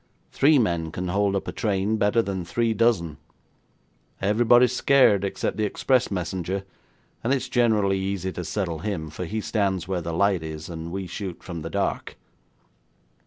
Three 0.31 0.57
men 0.57 0.91
can 0.91 1.09
hold 1.09 1.35
up 1.35 1.47
a 1.47 1.51
train 1.51 1.97
better 1.97 2.23
than 2.23 2.43
three 2.43 2.73
dozen. 2.73 3.17
Everybody's 4.19 4.71
scared 4.75 5.23
except 5.23 5.57
the 5.57 5.63
express 5.65 6.09
messenger, 6.09 6.63
and 7.23 7.31
it's 7.31 7.47
generally 7.47 7.99
easy 7.99 8.31
to 8.31 8.43
settle 8.43 8.79
him, 8.79 9.11
for 9.11 9.25
he 9.25 9.41
stands 9.41 9.87
where 9.87 10.01
the 10.01 10.11
light 10.11 10.41
is, 10.41 10.69
and 10.69 10.91
we 10.91 11.05
shoot 11.05 11.43
from 11.43 11.61
the 11.61 11.69
dark. 11.69 12.17